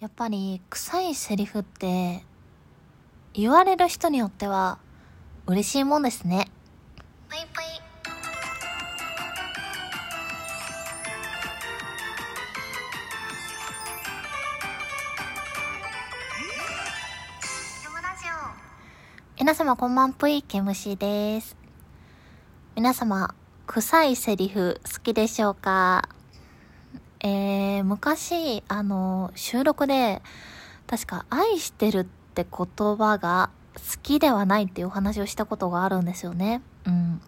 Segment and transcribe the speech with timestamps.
[0.00, 2.22] やっぱり臭いセリフって
[3.34, 4.78] 言われる人によっては
[5.46, 6.46] 嬉しいもんですね。
[7.28, 7.64] ぷいぷい。
[19.40, 21.56] 皆様こんばんぷい、けむしです。
[22.76, 23.34] 皆様、
[23.66, 26.08] 臭いセリフ好きでしょうか？
[27.20, 30.22] えー、昔、あの、収録で、
[30.86, 36.62] 確か、愛してるって言葉が好きではないっていうお話をしたことがあるんですよね。
[36.86, 37.20] うん。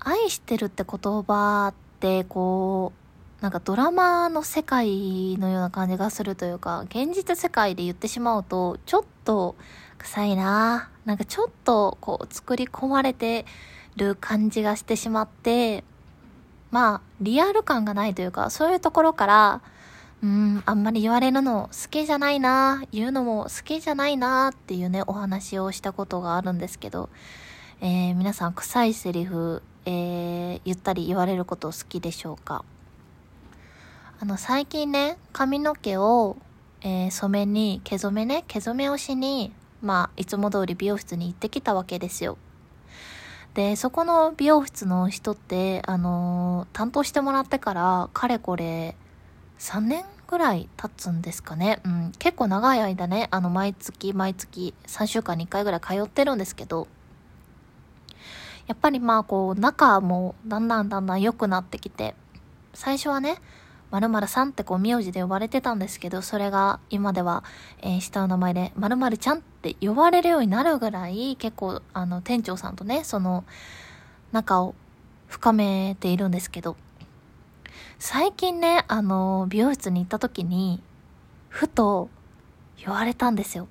[0.00, 2.92] 愛してるって言葉って、こ
[3.40, 9.56] う、なんかドラマの世界のような感じがするというか、現実世界で言ってしまうと、ちょっと
[9.98, 13.44] 臭いななんかちょっとこう作り込まれて
[13.96, 15.84] る感じがしてしまって、
[16.74, 19.60] まあ、リアル感がないというか、そういうところから、
[20.24, 27.10] うん、あんまり言われるの好きじゃないな、言うのも好きじゃないなっていうね、お話をしたことがあるんですけど、
[27.80, 32.64] えー、皆さん臭いセリフ、えー、言ったり言われること好きでしょうか？
[34.18, 36.36] あの、最近ね、髪の毛を、
[36.80, 42.36] えー、染めに、毛染めね、毛染めをしに、まあ、いつも通り美容室に行ってきたわけですよ。
[43.54, 48.96] で、そこの美容室の人って、あの、担当してもらってから、かれこれ、
[49.60, 51.80] 3年ぐらい経つんですかね。
[51.84, 56.88] うん、結構長い間ね、あの、毎月毎月3週間に1回ぐらい通ってるんですけど、
[58.66, 62.16] やっぱりまあこう、仲もだんだんだんだん良くなってきて、
[62.72, 63.36] 最初はね、
[63.90, 67.44] 〇〇さんってこう名字で呼ばれてたんですけど、それが今では、
[67.82, 73.44] えー、下の名前で〇〇ちゃんって呼ばれるようになるぐらい、結構あの店長さんとね、その
[74.32, 74.74] 仲を
[75.28, 76.76] 深めているんですけど、
[77.98, 80.82] 最近ね、あの、美容室に行った時に、
[81.48, 82.10] ふと
[82.76, 83.68] 言われたんですよ。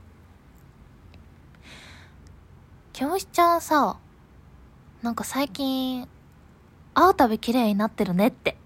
[2.94, 3.98] 教師ちゃんさ、
[5.02, 6.08] なんか最近、
[6.94, 8.58] 会うたび綺麗になってるねって。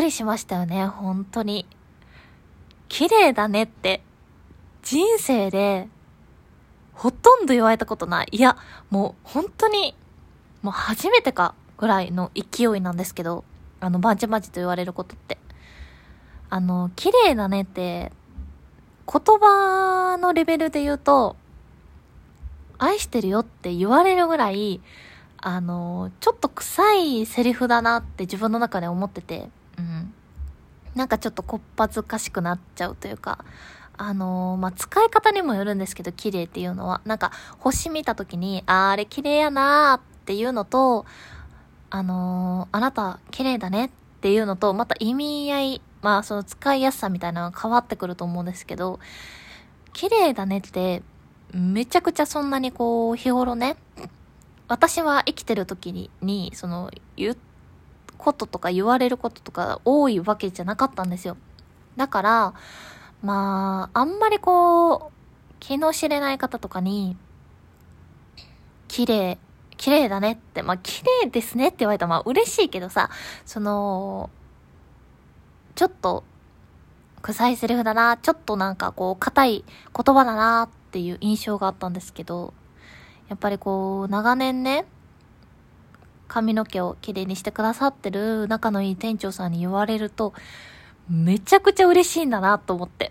[0.00, 1.66] くりしましたよね、本当に。
[2.88, 4.02] 綺麗だねって、
[4.82, 5.88] 人生で、
[6.94, 8.28] ほとんど言われたことない。
[8.32, 8.56] いや、
[8.88, 9.94] もう本当に、
[10.62, 13.44] もう初めてかぐらいの勢いなんですけど、
[13.78, 15.36] あの、バチバチと言われることって。
[16.48, 18.10] あの、綺麗だねって、
[19.06, 21.36] 言葉のレベルで言うと、
[22.78, 24.80] 愛してるよって言われるぐらい、
[25.42, 29.50] あの、ちょっと臭いセリフだなって自分の中で思ってて、
[30.94, 33.44] なんかちょっとこっぱずかしくなっちゃうというか、
[33.96, 37.02] あのー、まあ、使い方にもよるんですけど、綺麗っていうのは。
[37.04, 41.04] なんか、星見た時に、ああれ綺麗やなーっていうのと、
[41.90, 43.90] あのー、あなた綺麗だねっ
[44.20, 49.00] ていうのと、また意味合い、まあ、その使いやすさみたいなのが変わってくると思うんですけど、
[49.92, 51.02] 綺麗だねって、
[51.52, 53.76] めちゃくちゃそんなにこう、日頃ね、
[54.66, 57.49] 私は生きてる時に、にその、言って
[58.20, 61.36] こととか言われることとか多いわけじゃなかったんですよ。
[61.96, 62.54] だから、
[63.22, 65.12] まあ、あんまりこう、
[65.58, 67.16] 気の知れない方とかに、
[68.88, 69.38] 綺麗、
[69.76, 73.10] 綺麗だねって、まあ、綺麗ですねって言われたらまあ嬉しいけどさ、
[73.46, 74.30] その、
[75.74, 76.24] ちょっと、
[77.22, 79.64] 臭いセリフだな、ちょっとなんかこう、硬い
[79.94, 82.52] 言葉だなっていう印象があったんですけど、
[83.28, 84.86] やっぱりこう、長年ね、
[86.30, 90.32] 髪の毛をきれいにしてくださってる仲のいい店長さんに言われると、
[91.08, 93.10] めちゃくちゃ嬉しいんだなと思って。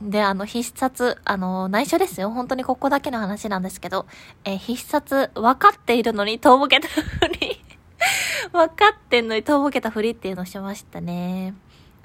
[0.00, 2.30] で、あの、必殺、あの、内緒ですよ。
[2.30, 4.06] 本当にここだけの話なんですけど、
[4.46, 7.02] え必殺、分かっているのにとぼけたふ
[7.38, 7.62] り
[8.50, 11.54] 分かってんのにとぼけたふりっていうのをしましたね。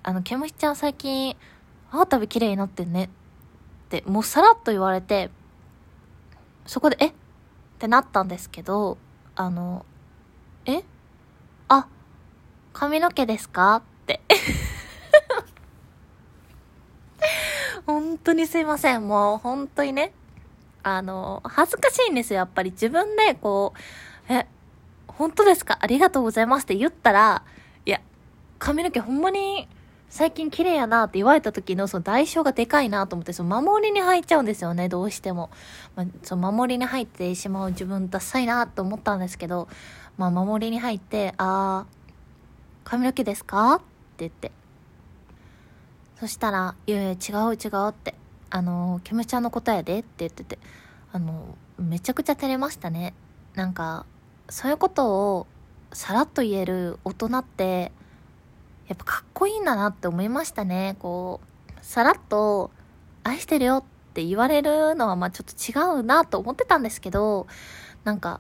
[0.04, 1.38] あの、ケムシちゃん最近、
[1.90, 3.06] あたび綺麗になってんね。
[3.06, 3.10] っ
[3.88, 5.32] て、もうさらっと言われて、
[6.66, 7.08] そこで、え？
[7.08, 7.14] っ
[7.80, 8.98] てなったんですけど、
[9.38, 9.86] あの、
[10.68, 10.84] え？
[11.70, 11.88] あ、
[12.74, 13.78] 髪の毛ですか？
[13.78, 14.22] って。
[17.88, 19.08] 本当にすいません。
[19.08, 20.12] もう本当にね。
[20.84, 22.40] あの、恥ずかしいんですよ。
[22.40, 23.74] やっぱり自分でこ
[24.30, 24.46] う、え、
[25.08, 25.78] 本当ですか？
[25.82, 27.44] ありがとうございますって言ったら、
[27.86, 28.02] いや、
[28.60, 29.68] 髪の毛ほんまに
[30.10, 35.50] 最近綺麗やなって言われた時のその代償がでかいなと思って、その守りに入っちゃうんですよね、どうしても。
[35.96, 39.68] まあ、その守りに入ってしまう自分ダサいなと思ったんですけど、
[40.18, 43.84] まあ、守りに入って、あー、髪の毛ですかって
[44.20, 44.52] 言って。
[46.20, 47.16] そしたら、いやいや、違
[47.46, 48.16] う違うって。
[48.50, 50.58] あの、ケムちゃんの答えでって言ってて、
[51.12, 53.14] あの、めちゃくちゃ照れましたね。
[53.56, 54.06] なんか、
[54.50, 55.48] そういうことを
[55.92, 57.92] さらっと言える大人って、
[58.88, 60.96] やっぱかっこいいんだなって思いましたね。
[61.00, 62.72] こう、さらっと、
[63.24, 67.48] 愛してるよって言われるのはまあちょっと違うなと思ってたんですけど、
[68.06, 68.40] なんか、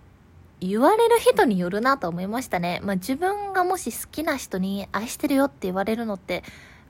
[0.59, 2.79] 言われる人によるなと思いましたね。
[2.83, 6.43] まあ自分がもし好きな人に愛してるよって言われるのって、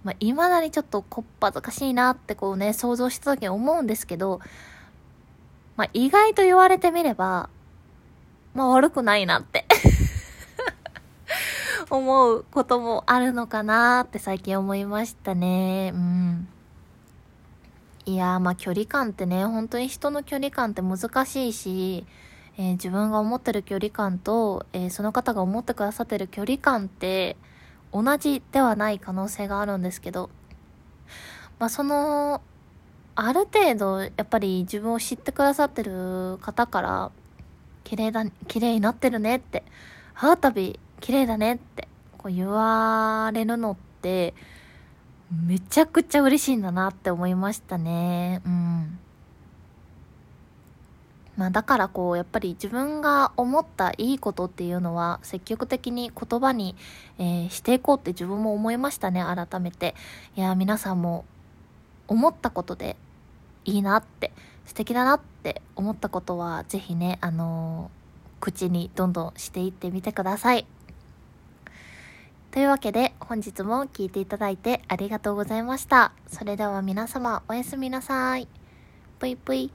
[0.03, 4.39] まあ未だにちょっとこっぱずかしいなってこうね、想像した時に思うんですけど、
[5.75, 7.49] まあ意外と言われてみれば、
[8.53, 9.65] まあ悪くないなって
[11.95, 15.91] 思うこともあるのかなって最近思いましたね。
[15.95, 16.47] うん。
[18.05, 22.05] いやまあ距離感ってね、本当に人の距離感って難しいし、
[22.57, 27.37] えー、自分が思ってる距離感と、えー、その方が思ってくださってる距離感って
[27.93, 30.29] 同じではない可能性があるんですけど、
[31.59, 32.41] まあその、
[33.15, 37.11] ある程度やっぱり自分を知ってくださってる方から、
[37.83, 39.63] 綺麗だ、綺麗になってるねって、
[40.13, 44.33] ハータビ綺麗だねってこう言われるのって
[45.45, 48.41] めちゃくちゃ嬉しいんだなって思いましたね。
[48.45, 48.99] うん。
[51.37, 56.75] まあだからこうやっぱり自分が思ったいいことっていうのは積極的に言葉に、
[57.19, 59.93] えー、していこうって自分も思いましたね改めて
[60.35, 61.25] いや皆さんも
[62.07, 62.95] 思ったことで
[63.65, 64.31] いいなって
[64.65, 70.65] 素敵だなって思ったことはぜひねあのー、口にどんどんしていってみてください
[72.57, 76.11] というわけで本日も聴いていただいてありがとうございました。
[76.25, 78.47] それでは皆様おやすみなさい。
[79.19, 79.71] ぷいぷい。